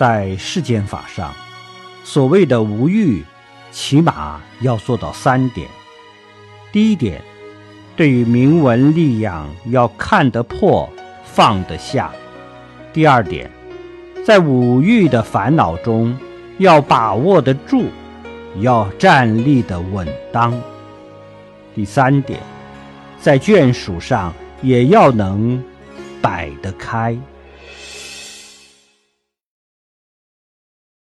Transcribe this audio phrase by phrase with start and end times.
[0.00, 1.30] 在世间法上，
[2.04, 3.22] 所谓的无欲，
[3.70, 5.68] 起码要做到三点。
[6.72, 7.20] 第一点，
[7.96, 10.88] 对于名闻利养要看得破、
[11.22, 12.10] 放得下；
[12.94, 13.50] 第二点，
[14.24, 16.16] 在五欲的烦恼中
[16.56, 17.84] 要把握得住，
[18.60, 20.50] 要站立的稳当；
[21.74, 22.40] 第三点，
[23.20, 25.62] 在眷属上也要能
[26.22, 27.14] 摆得开。